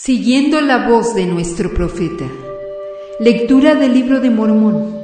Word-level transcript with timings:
Siguiendo 0.00 0.60
la 0.60 0.86
voz 0.88 1.16
de 1.16 1.26
nuestro 1.26 1.74
profeta. 1.74 2.24
Lectura 3.18 3.74
del 3.74 3.94
libro 3.94 4.20
de 4.20 4.30
Mormón. 4.30 4.94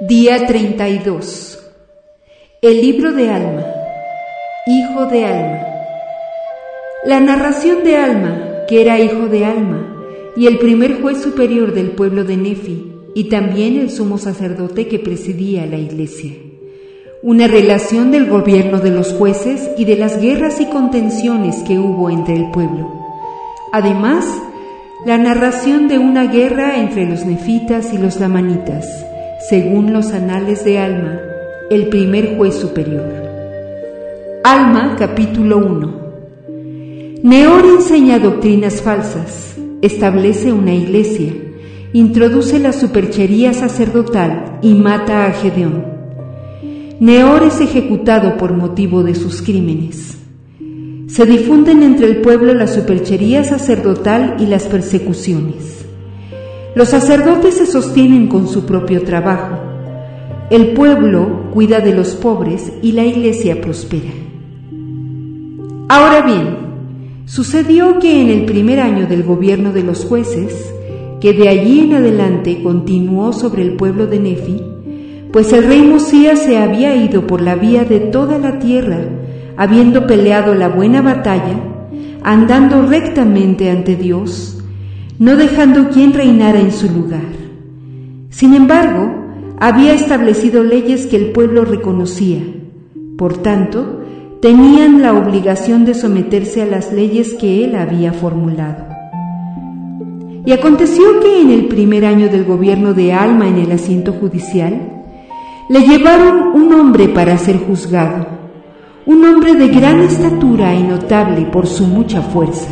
Día 0.00 0.44
32. 0.44 1.60
El 2.60 2.80
libro 2.80 3.12
de 3.12 3.30
Alma. 3.30 3.64
Hijo 4.66 5.06
de 5.06 5.24
Alma. 5.24 5.60
La 7.06 7.20
narración 7.20 7.84
de 7.84 7.96
Alma, 7.96 8.64
que 8.66 8.82
era 8.82 8.98
hijo 8.98 9.28
de 9.28 9.44
Alma, 9.44 10.02
y 10.36 10.48
el 10.48 10.58
primer 10.58 11.00
juez 11.00 11.22
superior 11.22 11.72
del 11.72 11.92
pueblo 11.92 12.24
de 12.24 12.36
Nefi, 12.36 12.92
y 13.14 13.28
también 13.28 13.78
el 13.78 13.88
sumo 13.88 14.18
sacerdote 14.18 14.88
que 14.88 14.98
presidía 14.98 15.64
la 15.64 15.76
iglesia. 15.76 16.32
Una 17.22 17.46
relación 17.46 18.10
del 18.10 18.28
gobierno 18.28 18.80
de 18.80 18.90
los 18.90 19.12
jueces 19.12 19.70
y 19.78 19.84
de 19.84 19.96
las 19.96 20.20
guerras 20.20 20.60
y 20.60 20.66
contenciones 20.66 21.58
que 21.62 21.78
hubo 21.78 22.10
entre 22.10 22.34
el 22.34 22.50
pueblo 22.50 23.03
Además, 23.74 24.24
la 25.04 25.18
narración 25.18 25.88
de 25.88 25.98
una 25.98 26.28
guerra 26.28 26.78
entre 26.78 27.10
los 27.10 27.26
nefitas 27.26 27.92
y 27.92 27.98
los 27.98 28.20
lamanitas, 28.20 28.86
según 29.48 29.92
los 29.92 30.12
anales 30.12 30.64
de 30.64 30.78
Alma, 30.78 31.18
el 31.70 31.88
primer 31.88 32.36
juez 32.36 32.54
superior. 32.54 33.02
Alma, 34.44 34.94
capítulo 34.96 35.58
1. 35.58 36.04
Neor 37.24 37.64
enseña 37.66 38.20
doctrinas 38.20 38.80
falsas, 38.80 39.56
establece 39.82 40.52
una 40.52 40.72
iglesia, 40.72 41.32
introduce 41.92 42.60
la 42.60 42.72
superchería 42.72 43.54
sacerdotal 43.54 44.60
y 44.62 44.74
mata 44.74 45.26
a 45.26 45.32
Gedeón. 45.32 45.84
Neor 47.00 47.42
es 47.42 47.60
ejecutado 47.60 48.36
por 48.36 48.52
motivo 48.52 49.02
de 49.02 49.16
sus 49.16 49.42
crímenes. 49.42 50.23
Se 51.06 51.26
difunden 51.26 51.82
entre 51.82 52.06
el 52.06 52.22
pueblo 52.22 52.54
la 52.54 52.66
superchería 52.66 53.44
sacerdotal 53.44 54.36
y 54.38 54.46
las 54.46 54.64
persecuciones. 54.64 55.84
Los 56.74 56.88
sacerdotes 56.88 57.58
se 57.58 57.66
sostienen 57.66 58.26
con 58.28 58.48
su 58.48 58.64
propio 58.64 59.02
trabajo. 59.02 59.58
El 60.50 60.72
pueblo 60.72 61.50
cuida 61.52 61.80
de 61.80 61.94
los 61.94 62.14
pobres 62.14 62.72
y 62.80 62.92
la 62.92 63.04
iglesia 63.04 63.60
prospera. 63.60 64.10
Ahora 65.88 66.22
bien, 66.22 66.56
sucedió 67.26 67.98
que 67.98 68.22
en 68.22 68.30
el 68.30 68.46
primer 68.46 68.80
año 68.80 69.06
del 69.06 69.24
gobierno 69.24 69.72
de 69.72 69.82
los 69.82 70.06
jueces, 70.06 70.72
que 71.20 71.34
de 71.34 71.48
allí 71.48 71.80
en 71.80 71.94
adelante 71.94 72.62
continuó 72.62 73.34
sobre 73.34 73.62
el 73.62 73.76
pueblo 73.76 74.06
de 74.06 74.20
Nefi, 74.20 74.62
pues 75.30 75.52
el 75.52 75.64
rey 75.64 75.82
Mosías 75.82 76.40
se 76.40 76.56
había 76.56 76.96
ido 76.96 77.26
por 77.26 77.42
la 77.42 77.56
vía 77.56 77.84
de 77.84 78.00
toda 78.00 78.38
la 78.38 78.58
tierra 78.58 79.00
habiendo 79.56 80.06
peleado 80.06 80.54
la 80.54 80.68
buena 80.68 81.00
batalla, 81.00 81.56
andando 82.22 82.82
rectamente 82.82 83.70
ante 83.70 83.96
Dios, 83.96 84.62
no 85.18 85.36
dejando 85.36 85.90
quien 85.90 86.12
reinara 86.12 86.60
en 86.60 86.72
su 86.72 86.90
lugar. 86.90 87.22
Sin 88.30 88.54
embargo, 88.54 89.24
había 89.60 89.92
establecido 89.92 90.64
leyes 90.64 91.06
que 91.06 91.16
el 91.16 91.30
pueblo 91.30 91.64
reconocía. 91.64 92.42
Por 93.16 93.38
tanto, 93.38 94.00
tenían 94.40 95.02
la 95.02 95.14
obligación 95.14 95.84
de 95.84 95.94
someterse 95.94 96.62
a 96.62 96.66
las 96.66 96.92
leyes 96.92 97.34
que 97.34 97.64
él 97.64 97.76
había 97.76 98.12
formulado. 98.12 98.86
Y 100.44 100.52
aconteció 100.52 101.20
que 101.20 101.40
en 101.40 101.50
el 101.50 101.68
primer 101.68 102.04
año 102.04 102.28
del 102.28 102.44
gobierno 102.44 102.92
de 102.92 103.12
Alma 103.12 103.48
en 103.48 103.58
el 103.58 103.72
asiento 103.72 104.12
judicial, 104.12 105.04
le 105.70 105.80
llevaron 105.80 106.54
un 106.54 106.74
hombre 106.74 107.08
para 107.08 107.38
ser 107.38 107.56
juzgado 107.58 108.33
un 109.06 109.22
hombre 109.22 109.54
de 109.54 109.68
gran 109.68 110.00
estatura 110.00 110.74
y 110.74 110.82
notable 110.82 111.42
por 111.46 111.66
su 111.66 111.86
mucha 111.86 112.22
fuerza. 112.22 112.70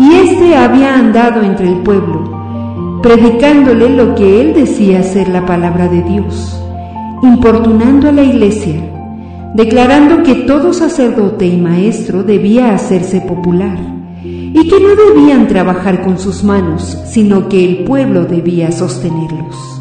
Y 0.00 0.14
éste 0.14 0.56
había 0.56 0.98
andado 0.98 1.42
entre 1.42 1.68
el 1.68 1.76
pueblo, 1.82 3.00
predicándole 3.02 3.90
lo 3.90 4.14
que 4.14 4.40
él 4.40 4.54
decía 4.54 5.02
ser 5.02 5.28
la 5.28 5.44
palabra 5.44 5.88
de 5.88 6.02
Dios, 6.02 6.58
importunando 7.22 8.08
a 8.08 8.12
la 8.12 8.22
iglesia, 8.22 8.80
declarando 9.54 10.22
que 10.22 10.34
todo 10.46 10.72
sacerdote 10.72 11.46
y 11.46 11.58
maestro 11.58 12.22
debía 12.22 12.74
hacerse 12.74 13.20
popular, 13.20 13.78
y 14.22 14.68
que 14.68 14.80
no 14.80 14.96
debían 14.96 15.48
trabajar 15.48 16.02
con 16.02 16.18
sus 16.18 16.42
manos, 16.42 16.96
sino 17.06 17.48
que 17.50 17.62
el 17.62 17.84
pueblo 17.84 18.24
debía 18.24 18.72
sostenerlos. 18.72 19.73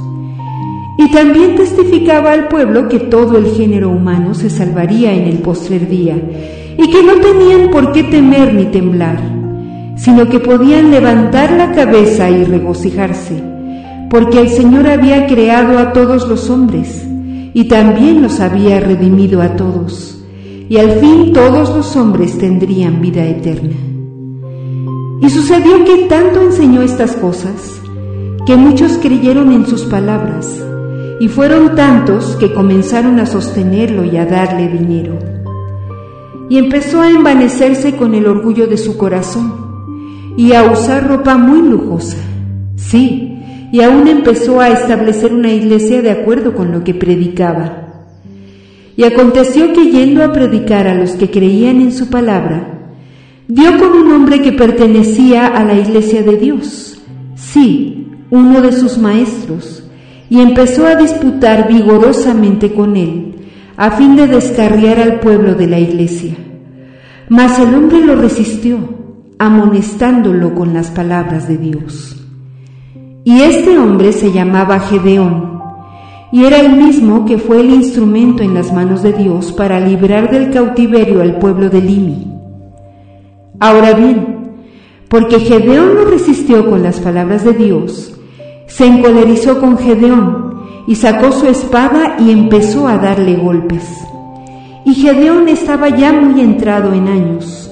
Y 0.97 1.11
también 1.11 1.55
testificaba 1.55 2.31
al 2.31 2.47
pueblo 2.47 2.87
que 2.87 2.99
todo 2.99 3.37
el 3.37 3.47
género 3.47 3.89
humano 3.89 4.33
se 4.33 4.49
salvaría 4.49 5.13
en 5.13 5.23
el 5.23 5.39
postrer 5.39 5.89
día, 5.89 6.15
y 6.77 6.89
que 6.89 7.03
no 7.03 7.15
tenían 7.15 7.71
por 7.71 7.91
qué 7.91 8.03
temer 8.03 8.53
ni 8.53 8.65
temblar, 8.65 9.19
sino 9.95 10.27
que 10.27 10.39
podían 10.39 10.91
levantar 10.91 11.51
la 11.51 11.71
cabeza 11.71 12.29
y 12.29 12.43
regocijarse, 12.43 13.43
porque 14.09 14.39
el 14.41 14.49
Señor 14.49 14.87
había 14.87 15.27
creado 15.27 15.79
a 15.79 15.93
todos 15.93 16.27
los 16.27 16.49
hombres, 16.49 17.07
y 17.53 17.65
también 17.65 18.21
los 18.21 18.39
había 18.39 18.79
redimido 18.79 19.41
a 19.41 19.55
todos, 19.55 20.23
y 20.69 20.77
al 20.77 20.91
fin 20.91 21.33
todos 21.33 21.75
los 21.75 21.95
hombres 21.95 22.37
tendrían 22.37 23.01
vida 23.01 23.25
eterna. 23.25 23.75
Y 25.21 25.29
sucedió 25.29 25.85
que 25.85 26.05
tanto 26.09 26.41
enseñó 26.41 26.81
estas 26.81 27.13
cosas, 27.13 27.79
que 28.45 28.55
muchos 28.55 28.97
creyeron 29.01 29.53
en 29.53 29.65
sus 29.65 29.83
palabras, 29.83 30.61
y 31.19 31.27
fueron 31.27 31.75
tantos 31.75 32.35
que 32.37 32.53
comenzaron 32.53 33.19
a 33.19 33.25
sostenerlo 33.25 34.03
y 34.03 34.17
a 34.17 34.25
darle 34.25 34.67
dinero. 34.67 35.19
Y 36.49 36.57
empezó 36.57 37.01
a 37.01 37.09
envanecerse 37.09 37.95
con 37.95 38.13
el 38.13 38.27
orgullo 38.27 38.67
de 38.67 38.77
su 38.77 38.97
corazón 38.97 40.33
y 40.37 40.53
a 40.53 40.63
usar 40.63 41.07
ropa 41.07 41.37
muy 41.37 41.61
lujosa. 41.67 42.17
Sí, 42.75 43.39
y 43.71 43.81
aún 43.81 44.07
empezó 44.07 44.59
a 44.59 44.69
establecer 44.69 45.33
una 45.33 45.51
iglesia 45.51 46.01
de 46.01 46.11
acuerdo 46.11 46.53
con 46.53 46.71
lo 46.71 46.83
que 46.83 46.93
predicaba. 46.93 48.05
Y 48.95 49.03
aconteció 49.03 49.73
que 49.73 49.89
yendo 49.89 50.23
a 50.23 50.31
predicar 50.31 50.87
a 50.87 50.93
los 50.93 51.11
que 51.11 51.31
creían 51.31 51.81
en 51.81 51.91
su 51.91 52.09
palabra, 52.09 52.73
dio 53.47 53.79
con 53.79 53.93
un 53.93 54.11
hombre 54.11 54.41
que 54.41 54.51
pertenecía 54.51 55.47
a 55.47 55.63
la 55.63 55.73
iglesia 55.73 56.21
de 56.21 56.37
Dios, 56.37 57.01
sí, 57.35 58.07
uno 58.29 58.61
de 58.61 58.71
sus 58.71 58.97
maestros, 58.97 59.82
y 60.33 60.41
empezó 60.41 60.87
a 60.87 60.95
disputar 60.95 61.67
vigorosamente 61.67 62.73
con 62.73 62.97
él, 62.97 63.35
a 63.77 63.91
fin 63.91 64.15
de 64.15 64.25
descarriar 64.25 64.99
al 64.99 65.19
pueblo 65.19 65.53
de 65.53 65.67
la 65.67 65.77
iglesia. 65.77 66.33
Mas 67.29 67.59
el 67.59 67.75
hombre 67.75 68.03
lo 68.03 68.15
resistió, 68.15 68.79
amonestándolo 69.37 70.55
con 70.55 70.73
las 70.73 70.89
palabras 70.89 71.47
de 71.47 71.59
Dios. 71.59 72.25
Y 73.23 73.41
este 73.41 73.77
hombre 73.77 74.11
se 74.11 74.31
llamaba 74.31 74.79
Gedeón, 74.79 75.61
y 76.31 76.45
era 76.45 76.61
el 76.61 76.77
mismo 76.77 77.25
que 77.25 77.37
fue 77.37 77.59
el 77.59 77.69
instrumento 77.69 78.41
en 78.41 78.55
las 78.55 78.73
manos 78.73 79.03
de 79.03 79.13
Dios 79.13 79.51
para 79.51 79.79
librar 79.79 80.31
del 80.31 80.49
cautiverio 80.49 81.21
al 81.21 81.37
pueblo 81.37 81.69
de 81.69 81.79
Limi. 81.79 82.27
Ahora 83.59 83.93
bien, 83.93 84.55
porque 85.09 85.39
Gedeón 85.41 85.93
no 85.93 86.05
resistió 86.05 86.67
con 86.67 86.81
las 86.81 86.99
palabras 86.99 87.45
de 87.45 87.53
Dios, 87.53 88.12
se 88.75 88.87
encolerizó 88.87 89.59
con 89.59 89.77
Gedeón 89.77 90.63
y 90.87 90.95
sacó 90.95 91.31
su 91.31 91.45
espada 91.45 92.15
y 92.17 92.31
empezó 92.31 92.87
a 92.87 92.97
darle 92.97 93.35
golpes. 93.35 93.87
Y 94.83 94.95
Gedeón 94.95 95.47
estaba 95.47 95.89
ya 95.89 96.11
muy 96.11 96.41
entrado 96.41 96.91
en 96.91 97.07
años. 97.07 97.71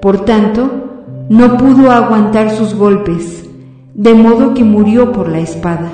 Por 0.00 0.24
tanto, 0.24 1.24
no 1.28 1.56
pudo 1.56 1.90
aguantar 1.90 2.52
sus 2.52 2.76
golpes, 2.76 3.50
de 3.94 4.14
modo 4.14 4.54
que 4.54 4.62
murió 4.62 5.10
por 5.10 5.28
la 5.28 5.40
espada. 5.40 5.90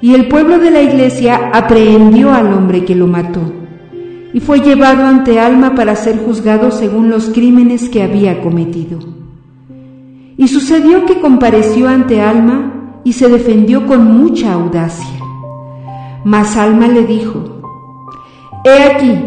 Y 0.00 0.14
el 0.14 0.28
pueblo 0.28 0.58
de 0.58 0.70
la 0.70 0.80
iglesia 0.80 1.50
aprehendió 1.52 2.32
al 2.32 2.50
hombre 2.54 2.86
que 2.86 2.94
lo 2.94 3.06
mató, 3.06 3.42
y 4.32 4.40
fue 4.40 4.60
llevado 4.60 5.04
ante 5.04 5.38
Alma 5.38 5.74
para 5.74 5.96
ser 5.96 6.16
juzgado 6.16 6.70
según 6.70 7.10
los 7.10 7.28
crímenes 7.28 7.90
que 7.90 8.02
había 8.02 8.40
cometido. 8.40 9.00
Y 10.38 10.48
sucedió 10.48 11.04
que 11.04 11.20
compareció 11.20 11.88
ante 11.88 12.22
Alma 12.22 12.71
y 13.04 13.12
se 13.12 13.28
defendió 13.28 13.86
con 13.86 14.04
mucha 14.04 14.52
audacia. 14.52 15.18
Mas 16.24 16.56
Alma 16.56 16.88
le 16.88 17.04
dijo, 17.04 17.42
He 18.64 18.82
aquí, 18.82 19.18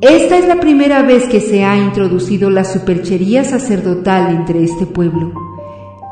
esta 0.00 0.36
es 0.36 0.46
la 0.46 0.60
primera 0.60 1.02
vez 1.02 1.28
que 1.28 1.40
se 1.40 1.64
ha 1.64 1.76
introducido 1.76 2.50
la 2.50 2.64
superchería 2.64 3.44
sacerdotal 3.44 4.30
entre 4.30 4.62
este 4.64 4.86
pueblo. 4.86 5.32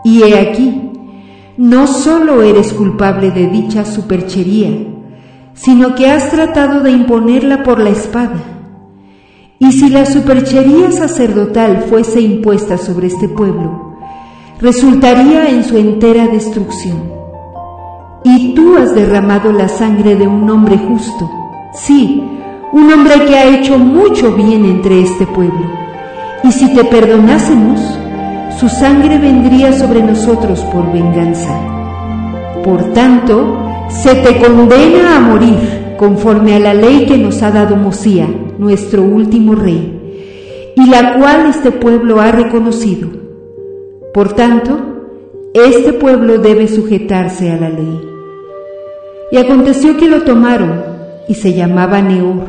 Y 0.04 0.22
he 0.22 0.38
aquí, 0.38 0.90
no 1.56 1.86
solo 1.86 2.42
eres 2.42 2.72
culpable 2.72 3.30
de 3.30 3.46
dicha 3.48 3.84
superchería, 3.84 4.70
sino 5.54 5.94
que 5.94 6.10
has 6.10 6.30
tratado 6.30 6.80
de 6.80 6.90
imponerla 6.90 7.62
por 7.62 7.80
la 7.80 7.90
espada. 7.90 8.42
Y 9.58 9.72
si 9.72 9.88
la 9.88 10.04
superchería 10.04 10.92
sacerdotal 10.92 11.84
fuese 11.88 12.20
impuesta 12.20 12.78
sobre 12.78 13.06
este 13.06 13.28
pueblo, 13.28 13.85
resultaría 14.60 15.48
en 15.48 15.64
su 15.64 15.76
entera 15.76 16.26
destrucción. 16.28 17.12
Y 18.24 18.54
tú 18.54 18.76
has 18.76 18.94
derramado 18.94 19.52
la 19.52 19.68
sangre 19.68 20.16
de 20.16 20.26
un 20.26 20.48
hombre 20.48 20.78
justo, 20.78 21.30
sí, 21.74 22.22
un 22.72 22.92
hombre 22.92 23.24
que 23.26 23.36
ha 23.36 23.44
hecho 23.44 23.78
mucho 23.78 24.32
bien 24.32 24.64
entre 24.64 25.02
este 25.02 25.26
pueblo. 25.26 25.70
Y 26.42 26.50
si 26.50 26.74
te 26.74 26.84
perdonásemos, 26.84 27.80
su 28.58 28.68
sangre 28.68 29.18
vendría 29.18 29.72
sobre 29.72 30.02
nosotros 30.02 30.60
por 30.72 30.90
venganza. 30.92 31.54
Por 32.64 32.82
tanto, 32.94 33.58
se 33.88 34.14
te 34.16 34.38
condena 34.38 35.16
a 35.16 35.20
morir 35.20 35.94
conforme 35.96 36.56
a 36.56 36.58
la 36.58 36.74
ley 36.74 37.06
que 37.06 37.18
nos 37.18 37.42
ha 37.42 37.50
dado 37.50 37.76
Mosía, 37.76 38.26
nuestro 38.58 39.02
último 39.02 39.54
rey, 39.54 40.72
y 40.74 40.86
la 40.88 41.14
cual 41.14 41.46
este 41.46 41.70
pueblo 41.70 42.20
ha 42.20 42.32
reconocido. 42.32 43.25
Por 44.16 44.32
tanto, 44.32 44.78
este 45.52 45.92
pueblo 45.92 46.38
debe 46.38 46.68
sujetarse 46.68 47.50
a 47.50 47.58
la 47.58 47.68
ley. 47.68 48.00
Y 49.30 49.36
aconteció 49.36 49.98
que 49.98 50.08
lo 50.08 50.22
tomaron, 50.22 50.84
y 51.28 51.34
se 51.34 51.52
llamaba 51.52 52.00
Neor, 52.00 52.46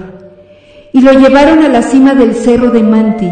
y 0.93 1.01
lo 1.01 1.11
llevaron 1.11 1.65
a 1.65 1.67
la 1.67 1.81
cima 1.81 2.15
del 2.15 2.35
cerro 2.35 2.69
de 2.69 2.83
Manti, 2.83 3.29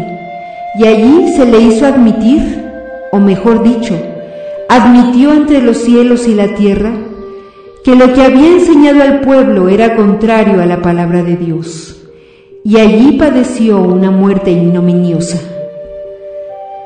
y 0.78 0.84
allí 0.84 1.32
se 1.34 1.46
le 1.46 1.60
hizo 1.60 1.86
admitir, 1.86 2.62
o 3.10 3.20
mejor 3.20 3.62
dicho, 3.62 3.94
admitió 4.68 5.32
entre 5.32 5.62
los 5.62 5.78
cielos 5.78 6.28
y 6.28 6.34
la 6.34 6.54
tierra, 6.56 6.92
que 7.84 7.96
lo 7.96 8.12
que 8.12 8.22
había 8.22 8.48
enseñado 8.48 9.02
al 9.02 9.22
pueblo 9.22 9.70
era 9.70 9.96
contrario 9.96 10.60
a 10.60 10.66
la 10.66 10.82
palabra 10.82 11.22
de 11.22 11.36
Dios, 11.36 12.06
y 12.62 12.76
allí 12.76 13.12
padeció 13.12 13.80
una 13.80 14.10
muerte 14.10 14.50
ignominiosa. 14.50 15.38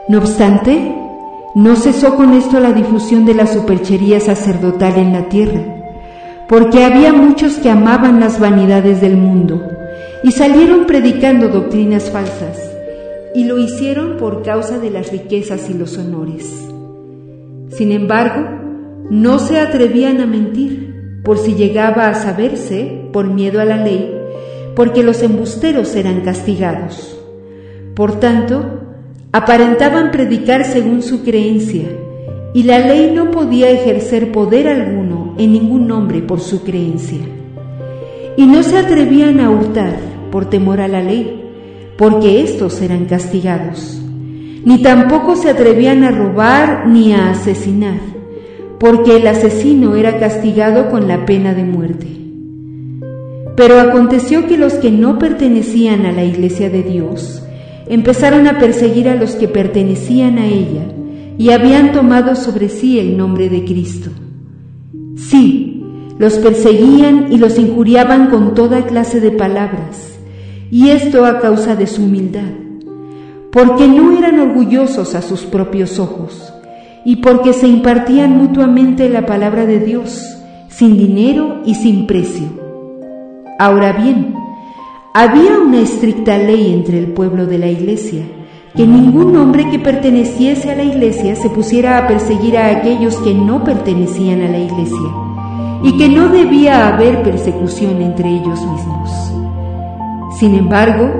No 0.07 0.19
obstante, 0.19 0.95
no 1.55 1.75
cesó 1.77 2.15
con 2.15 2.33
esto 2.33 2.61
la 2.61 2.73
difusión 2.73 3.25
de 3.25 3.35
la 3.35 3.47
superchería 3.47 4.21
sacerdotal 4.21 4.97
en 4.97 5.13
la 5.13 5.29
tierra, 5.29 5.63
porque 6.49 6.85
había 6.85 7.13
muchos 7.13 7.55
que 7.55 7.71
amaban 7.71 8.21
las 8.21 8.39
vanidades 8.39 9.01
del 9.01 9.17
mundo 9.17 9.61
y 10.23 10.33
salieron 10.33 10.87
predicando 10.87 11.49
doctrinas 11.49 12.11
falsas, 12.11 12.59
y 13.35 13.45
lo 13.45 13.59
hicieron 13.59 14.17
por 14.17 14.43
causa 14.43 14.79
de 14.79 14.91
las 14.91 15.11
riquezas 15.11 15.69
y 15.71 15.75
los 15.75 15.97
honores. 15.99 16.49
Sin 17.71 17.93
embargo, 17.93 18.49
no 19.11 19.39
se 19.39 19.59
atrevían 19.59 20.21
a 20.21 20.27
mentir, 20.27 21.21
por 21.25 21.39
si 21.39 21.55
llegaba 21.55 22.09
a 22.09 22.15
saberse, 22.15 23.09
por 23.13 23.27
miedo 23.27 23.61
a 23.61 23.65
la 23.65 23.77
ley, 23.77 24.15
porque 24.77 25.03
los 25.03 25.23
embusteros 25.23 25.95
eran 25.97 26.21
castigados. 26.21 27.19
Por 27.95 28.21
tanto, 28.21 28.80
aparentaban 29.33 30.11
predicar 30.11 30.65
según 30.65 31.03
su 31.03 31.23
creencia, 31.23 31.89
y 32.53 32.65
la 32.65 32.81
ley 32.81 33.13
no 33.15 33.31
podía 33.31 33.71
ejercer 33.71 34.33
poder 34.33 34.69
alguno 34.69 35.35
en 35.39 35.53
ningún 35.53 35.91
hombre 35.93 36.21
por 36.21 36.41
su 36.41 36.63
creencia. 36.63 37.21
Y 38.37 38.47
no 38.47 38.63
se 38.63 38.79
atrevían 38.79 39.41
a 39.41 39.51
hurtar 39.51 39.97
por 40.31 40.47
temor 40.51 40.81
a 40.81 40.89
la 40.89 41.03
ley, 41.03 41.43
porque 41.97 42.43
éstos 42.43 42.81
eran 42.83 43.05
castigados. 43.05 44.01
Ni 44.65 44.83
tampoco 44.83 45.37
se 45.37 45.51
atrevían 45.51 46.05
a 46.05 46.11
robar 46.11 46.87
ni 46.87 47.13
a 47.13 47.31
asesinar 47.31 48.11
porque 48.81 49.17
el 49.17 49.27
asesino 49.27 49.95
era 49.95 50.19
castigado 50.19 50.89
con 50.89 51.07
la 51.07 51.27
pena 51.27 51.53
de 51.53 51.65
muerte. 51.65 52.07
Pero 53.55 53.79
aconteció 53.79 54.47
que 54.47 54.57
los 54.57 54.73
que 54.75 54.91
no 54.91 55.19
pertenecían 55.19 56.07
a 56.07 56.13
la 56.13 56.25
iglesia 56.25 56.71
de 56.71 56.83
Dios 56.83 57.43
empezaron 57.91 58.47
a 58.47 58.59
perseguir 58.59 59.09
a 59.09 59.17
los 59.17 59.33
que 59.33 59.49
pertenecían 59.49 60.39
a 60.39 60.47
ella 60.47 60.85
y 61.37 61.51
habían 61.51 61.91
tomado 61.91 62.37
sobre 62.37 62.69
sí 62.69 63.01
el 63.01 63.17
nombre 63.17 63.49
de 63.49 63.65
Cristo. 63.65 64.11
Sí, 65.17 65.83
los 66.17 66.35
perseguían 66.35 67.33
y 67.33 67.39
los 67.39 67.59
injuriaban 67.59 68.31
con 68.31 68.55
toda 68.55 68.87
clase 68.87 69.21
de 69.21 69.33
palabras, 69.33 70.21
y 70.71 70.91
esto 70.91 71.25
a 71.25 71.41
causa 71.41 71.75
de 71.75 71.89
su 71.89 72.05
humildad, 72.05 72.53
porque 73.51 73.89
no 73.89 74.17
eran 74.17 74.39
orgullosos 74.39 75.17
a 75.17 75.23
sus 75.23 75.43
propios 75.43 75.99
ojos 75.99 76.53
y 77.05 77.17
porque 77.17 77.53
se 77.53 77.67
impartían 77.67 78.37
mutuamente 78.37 79.09
la 79.09 79.27
palabra 79.27 79.67
de 79.67 79.81
Dios, 79.81 80.37
sin 80.69 80.97
dinero 80.97 81.63
y 81.65 81.75
sin 81.75 82.07
precio. 82.07 82.47
Ahora 83.59 83.93
bien, 83.93 84.35
había 85.13 85.59
una 85.59 85.81
estricta 85.81 86.39
ley 86.39 86.73
entre 86.73 86.99
el 86.99 87.09
pueblo 87.09 87.47
de 87.47 87.59
la 87.59 87.67
iglesia, 87.67 88.23
que 88.77 88.87
ningún 88.87 89.37
hombre 89.37 89.69
que 89.69 89.81
perteneciese 89.81 90.71
a 90.71 90.77
la 90.77 90.85
iglesia 90.85 91.35
se 91.35 91.51
pusiera 91.51 91.99
a 91.99 92.07
perseguir 92.07 92.57
a 92.57 92.69
aquellos 92.69 93.17
que 93.17 93.35
no 93.35 93.65
pertenecían 93.65 94.43
a 94.43 94.49
la 94.49 94.59
iglesia, 94.59 95.11
y 95.83 95.99
que 95.99 96.09
no 96.09 96.29
debía 96.29 96.87
haber 96.87 97.25
persecución 97.25 98.01
entre 98.03 98.29
ellos 98.29 98.61
mismos. 98.65 99.11
Sin 100.39 100.55
embargo, 100.55 101.11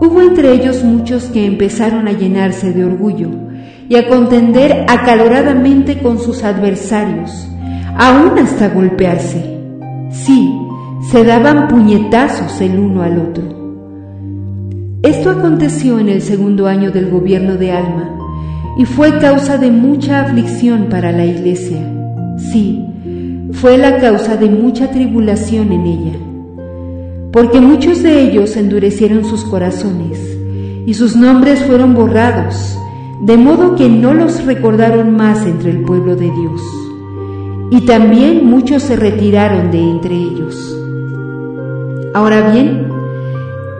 hubo 0.00 0.20
entre 0.20 0.52
ellos 0.52 0.82
muchos 0.82 1.24
que 1.26 1.46
empezaron 1.46 2.08
a 2.08 2.12
llenarse 2.12 2.72
de 2.72 2.84
orgullo, 2.84 3.28
y 3.88 3.94
a 3.94 4.08
contender 4.08 4.84
acaloradamente 4.88 5.98
con 5.98 6.18
sus 6.18 6.42
adversarios, 6.42 7.48
aún 7.96 8.36
hasta 8.38 8.68
golpearse. 8.68 9.60
Sí, 10.10 10.61
se 11.10 11.24
daban 11.24 11.68
puñetazos 11.68 12.60
el 12.60 12.78
uno 12.78 13.02
al 13.02 13.18
otro. 13.18 13.42
Esto 15.02 15.30
aconteció 15.30 15.98
en 15.98 16.08
el 16.08 16.22
segundo 16.22 16.68
año 16.68 16.92
del 16.92 17.10
gobierno 17.10 17.56
de 17.56 17.72
Alma 17.72 18.10
y 18.78 18.84
fue 18.84 19.18
causa 19.18 19.58
de 19.58 19.70
mucha 19.70 20.20
aflicción 20.20 20.86
para 20.88 21.10
la 21.10 21.26
iglesia. 21.26 21.78
Sí, 22.52 22.86
fue 23.52 23.78
la 23.78 23.98
causa 23.98 24.36
de 24.36 24.48
mucha 24.48 24.90
tribulación 24.90 25.72
en 25.72 25.86
ella, 25.86 26.18
porque 27.32 27.60
muchos 27.60 28.02
de 28.02 28.22
ellos 28.22 28.56
endurecieron 28.56 29.24
sus 29.24 29.44
corazones 29.44 30.18
y 30.86 30.94
sus 30.94 31.16
nombres 31.16 31.60
fueron 31.64 31.94
borrados 31.94 32.78
de 33.22 33.36
modo 33.36 33.76
que 33.76 33.88
no 33.88 34.14
los 34.14 34.44
recordaron 34.44 35.14
más 35.16 35.46
entre 35.46 35.70
el 35.70 35.82
pueblo 35.82 36.16
de 36.16 36.30
Dios. 36.30 36.60
Y 37.70 37.86
también 37.86 38.44
muchos 38.44 38.82
se 38.82 38.96
retiraron 38.96 39.70
de 39.70 39.78
entre 39.78 40.14
ellos. 40.14 40.81
Ahora 42.14 42.50
bien, 42.50 42.88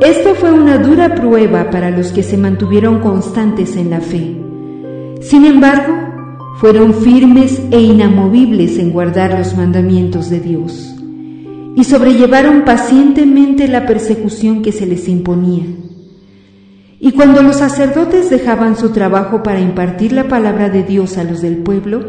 esto 0.01 0.35
fue 0.35 0.53
una 0.53 0.79
dura 0.79 1.15
prueba 1.15 1.71
para 1.71 1.91
los 1.91 2.13
que 2.13 2.23
se 2.23 2.39
mantuvieron 2.39 3.01
constantes 3.01 3.77
en 3.77 3.91
la 3.91 4.01
fe. 4.01 4.37
Sin 5.21 5.45
embargo, 5.45 5.93
fueron 6.57 6.95
firmes 6.95 7.61
e 7.71 7.81
inamovibles 7.81 8.79
en 8.79 8.91
guardar 8.91 9.39
los 9.39 9.55
mandamientos 9.57 10.31
de 10.31 10.41
Dios 10.41 10.95
y 11.77 11.85
sobrellevaron 11.85 12.65
pacientemente 12.65 13.69
la 13.69 13.87
persecución 13.87 14.63
que 14.63 14.73
se 14.73 14.87
les 14.87 15.09
imponía. 15.09 15.65
Y 17.01 17.13
cuando 17.13 17.43
los 17.43 17.57
sacerdotes 17.57 18.31
dejaban 18.31 18.77
su 18.77 18.91
trabajo 18.91 19.43
para 19.43 19.61
impartir 19.61 20.13
la 20.13 20.29
palabra 20.29 20.69
de 20.71 20.85
Dios 20.85 21.19
a 21.19 21.25
los 21.25 21.43
del 21.43 21.59
pueblo, 21.59 22.01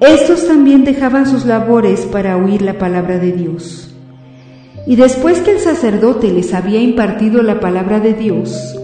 estos 0.00 0.46
también 0.46 0.84
dejaban 0.84 1.26
sus 1.26 1.46
labores 1.46 2.00
para 2.00 2.36
oír 2.36 2.62
la 2.62 2.78
palabra 2.78 3.18
de 3.18 3.32
Dios. 3.32 3.91
Y 4.86 4.96
después 4.96 5.40
que 5.40 5.52
el 5.52 5.58
sacerdote 5.58 6.32
les 6.32 6.54
había 6.54 6.80
impartido 6.80 7.42
la 7.42 7.60
palabra 7.60 8.00
de 8.00 8.14
Dios, 8.14 8.76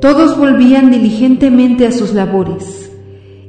todos 0.00 0.38
volvían 0.38 0.90
diligentemente 0.90 1.86
a 1.86 1.92
sus 1.92 2.14
labores, 2.14 2.90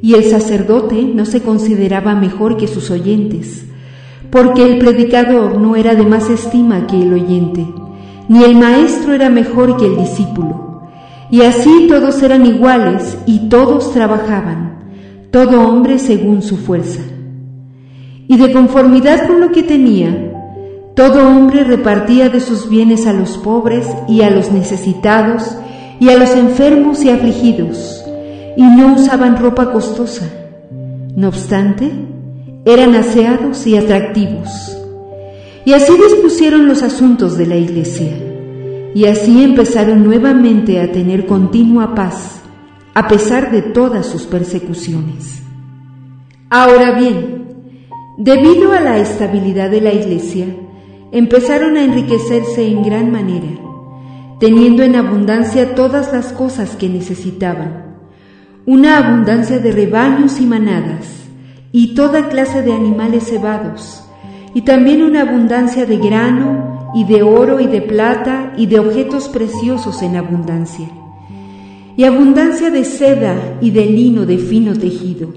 y 0.02 0.16
el 0.16 0.24
sacerdote 0.26 1.04
no 1.04 1.26
se 1.26 1.42
consideraba 1.42 2.16
mejor 2.16 2.58
que 2.58 2.68
sus 2.68 2.92
oyentes, 2.92 3.66
porque 4.32 4.64
el 4.64 4.80
predicador 4.80 5.60
no 5.60 5.76
era 5.76 5.96
de 5.96 6.06
más 6.06 6.30
estima 6.30 6.88
que 6.88 7.02
el 7.02 7.14
oyente, 7.14 7.66
ni 8.28 8.44
el 8.44 8.56
maestro 8.56 9.14
era 9.14 9.30
mejor 9.30 9.78
que 9.78 9.86
el 9.86 9.98
discípulo 9.98 10.64
y 11.34 11.42
así 11.42 11.88
todos 11.90 12.22
eran 12.22 12.46
iguales 12.46 13.18
y 13.26 13.50
todos 13.50 13.92
trabajaban, 13.92 14.84
todo 15.32 15.68
hombre 15.68 15.98
según 15.98 16.44
su 16.44 16.58
fuerza. 16.58 17.02
Y 18.28 18.38
de 18.38 18.54
conformidad 18.54 19.26
con 19.26 19.42
lo 19.42 19.52
que 19.52 19.64
tenía, 19.64 20.32
todo 20.96 21.28
hombre 21.28 21.64
repartía 21.64 22.30
de 22.30 22.40
sus 22.40 22.70
bienes 22.70 23.08
a 23.08 23.14
los 23.14 23.38
pobres 23.38 23.88
y 24.08 24.22
a 24.22 24.30
los 24.30 24.52
necesitados 24.52 25.56
y 26.00 26.10
a 26.10 26.18
los 26.18 26.32
enfermos 26.32 27.04
y 27.04 27.10
afligidos, 27.10 28.06
y 28.58 28.64
no 28.64 28.94
usaban 28.94 29.38
ropa 29.38 29.72
costosa. 29.72 30.30
No 31.16 31.30
obstante, 31.30 31.92
eran 32.66 32.96
aseados 32.96 33.66
y 33.68 33.78
atractivos. 33.78 34.78
Y 35.66 35.74
así 35.74 35.94
dispusieron 35.94 36.68
los 36.68 36.84
asuntos 36.84 37.38
de 37.38 37.46
la 37.46 37.56
iglesia 37.56 38.12
y 38.96 39.06
así 39.06 39.44
empezaron 39.44 40.04
nuevamente 40.04 40.80
a 40.80 40.92
tener 40.92 41.26
continua 41.26 41.96
paz, 41.96 42.42
a 42.94 43.08
pesar 43.08 43.52
de 43.52 43.62
todas 43.62 44.06
sus 44.06 44.24
persecuciones. 44.24 45.42
Ahora 46.50 46.92
bien, 46.92 47.48
debido 48.18 48.74
a 48.74 48.80
la 48.80 49.00
estabilidad 49.00 49.72
de 49.72 49.82
la 49.82 49.92
Iglesia, 49.92 50.46
empezaron 51.14 51.78
a 51.78 51.84
enriquecerse 51.84 52.68
en 52.68 52.82
gran 52.84 53.12
manera, 53.12 53.60
teniendo 54.40 54.82
en 54.82 54.96
abundancia 54.96 55.76
todas 55.76 56.12
las 56.12 56.34
cosas 56.34 56.76
que 56.76 56.90
necesitaban, 56.90 57.98
una 58.66 58.98
abundancia 58.98 59.60
de 59.60 59.72
rebaños 59.72 60.42
y 60.42 60.46
manadas, 60.48 61.08
y 61.72 61.94
toda 61.94 62.30
clase 62.30 62.64
de 62.64 62.74
animales 62.74 63.30
cebados, 63.30 64.04
y 64.56 64.62
también 64.62 65.04
una 65.04 65.22
abundancia 65.22 65.86
de 65.86 65.98
grano, 65.98 66.92
y 66.96 67.04
de 67.06 67.24
oro 67.24 67.60
y 67.60 67.68
de 67.68 67.82
plata 67.82 68.54
y 68.58 68.68
de 68.68 68.80
objetos 68.80 69.28
preciosos 69.30 70.02
en 70.02 70.16
abundancia. 70.16 70.88
y 71.96 72.06
abundancia 72.06 72.72
de 72.72 72.86
seda 72.86 73.60
y 73.62 73.70
de 73.70 73.86
lino 73.86 74.26
de 74.26 74.40
fino 74.40 74.74
tejido, 74.74 75.32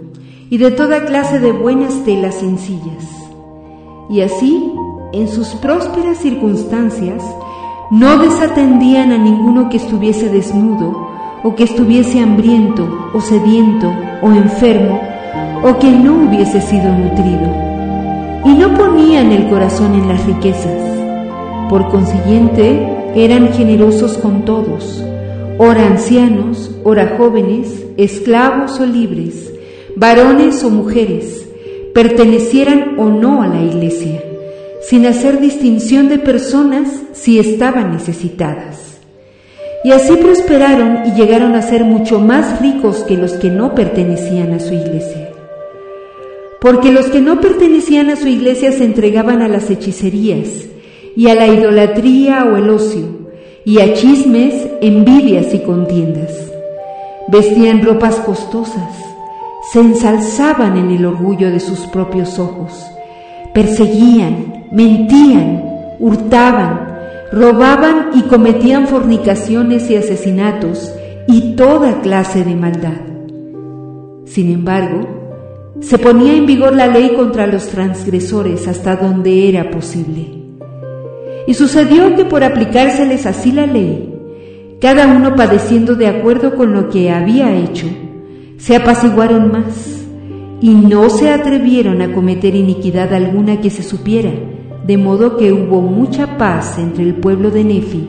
y 0.49 0.57
de 0.57 0.71
toda 0.71 1.05
clase 1.05 1.39
de 1.39 1.53
buenas 1.53 2.03
telas 2.05 2.37
sencillas. 2.37 3.05
Y 4.09 4.23
así, 4.23 4.73
en 5.13 5.29
sus 5.29 5.49
prósperas 5.49 6.19
circunstancias, 6.19 7.23
no 7.91 8.19
desatendían 8.19 9.13
a 9.13 9.19
ninguno 9.19 9.69
que 9.69 9.77
estuviese 9.77 10.29
desnudo, 10.29 11.09
o 11.43 11.55
que 11.55 11.65
estuviese 11.65 12.21
hambriento, 12.21 12.89
o 13.15 13.21
sediento, 13.21 13.93
o 14.23 14.33
enfermo, 14.33 15.01
o 15.63 15.79
que 15.79 15.91
no 15.91 16.27
hubiese 16.27 16.61
sido 16.61 16.93
nutrido. 16.93 17.49
Y 18.45 18.55
no 18.55 18.75
ponían 18.75 19.33
el 19.33 19.49
corazón 19.49 19.95
en 19.95 20.09
las 20.09 20.25
riquezas. 20.27 20.83
Por 21.69 21.89
consiguiente, 21.89 23.13
eran 23.15 23.53
generosos 23.53 24.19
con 24.19 24.45
todos, 24.45 25.03
ora 25.59 25.87
ancianos, 25.87 26.71
ora 26.85 27.15
jóvenes, 27.17 27.85
esclavos 27.97 28.79
o 28.81 28.87
libres, 28.87 29.53
varones 29.97 30.63
o 30.65 30.71
mujeres, 30.71 31.49
pertenecieran 31.95 32.97
o 32.99 33.07
no 33.07 33.43
a 33.43 33.49
la 33.49 33.63
iglesia, 33.63 34.23
sin 34.89 35.05
hacer 35.07 35.41
distinción 35.41 36.09
de 36.09 36.19
personas 36.19 36.89
si 37.13 37.41
estaban 37.41 37.93
necesitadas. 37.93 38.99
Y 39.83 39.93
así 39.93 40.15
prosperaron 40.17 41.07
y 41.07 41.13
llegaron 41.13 41.55
a 41.55 41.63
ser 41.63 41.85
mucho 41.85 42.21
más 42.21 42.61
ricos 42.61 43.05
que 43.05 43.17
los 43.17 43.33
que 43.33 43.51
no 43.51 43.75
pertenecían 43.75 44.53
a 44.53 44.61
su 44.61 44.75
iglesia. 44.75 45.31
Porque 46.61 46.93
los 46.93 47.07
que 47.07 47.21
no 47.21 47.41
pertenecían 47.41 48.11
a 48.11 48.17
su 48.17 48.29
iglesia 48.29 48.73
se 48.73 48.85
entregaban 48.85 49.43
a 49.43 49.49
las 49.49 49.71
hechicerías 49.71 50.67
y 51.17 51.29
a 51.29 51.35
la 51.35 51.49
idolatría 51.49 52.45
o 52.45 52.57
el 52.57 52.71
ocio, 52.71 53.07
y 53.65 53.81
a 53.81 53.95
chismes, 53.95 54.69
envidias 54.81 55.53
y 55.53 55.61
contiendas. 55.61 56.33
Vestían 57.29 57.85
ropas 57.85 58.17
costosas, 58.17 58.95
se 59.73 59.81
ensalzaban 59.81 60.77
en 60.77 60.91
el 60.91 61.05
orgullo 61.05 61.51
de 61.51 61.59
sus 61.59 61.81
propios 61.87 62.39
ojos, 62.39 62.87
perseguían, 63.53 64.56
mentían, 64.73 65.63
hurtaban, 65.99 66.99
robaban 67.33 68.11
y 68.15 68.23
cometían 68.23 68.87
fornicaciones 68.87 69.91
y 69.91 69.97
asesinatos 69.97 70.93
y 71.29 71.57
toda 71.57 72.01
clase 72.01 72.45
de 72.45 72.55
maldad. 72.55 73.01
Sin 74.25 74.51
embargo, 74.53 75.17
se 75.81 75.99
ponía 75.99 76.35
en 76.35 76.47
vigor 76.47 76.75
la 76.75 76.87
ley 76.87 77.15
contra 77.17 77.47
los 77.47 77.69
transgresores 77.69 78.67
hasta 78.67 78.97
donde 78.97 79.49
era 79.49 79.71
posible. 79.71 80.27
Y 81.47 81.55
sucedió 81.55 82.17
que 82.17 82.25
por 82.25 82.43
aplicárseles 82.43 83.27
así 83.27 83.53
la 83.53 83.67
ley, 83.67 84.13
cada 84.81 85.07
uno 85.07 85.37
padeciendo 85.37 85.95
de 85.95 86.07
acuerdo 86.07 86.55
con 86.57 86.73
lo 86.73 86.89
que 86.89 87.11
había 87.11 87.57
hecho, 87.57 87.87
se 88.59 88.77
apaciguaron 88.77 89.53
más 89.53 89.97
y 90.61 90.71
no 90.71 91.11
se 91.11 91.31
atrevieron 91.31 92.01
a 92.03 92.13
cometer 92.13 92.55
iniquidad 92.55 93.13
alguna 93.13 93.61
que 93.61 93.71
se 93.71 93.83
supiera, 93.83 94.31
de 94.87 94.97
modo 94.97 95.37
que 95.37 95.53
hubo 95.53 95.81
mucha 95.81 96.39
paz 96.39 96.79
entre 96.79 97.05
el 97.05 97.15
pueblo 97.15 97.51
de 97.51 97.65
Nefi 97.65 98.09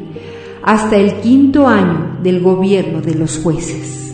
hasta 0.62 0.98
el 0.98 1.22
quinto 1.22 1.67
año 1.67 2.17
del 2.22 2.41
gobierno 2.41 3.01
de 3.01 3.15
los 3.15 3.39
jueces. 3.39 4.07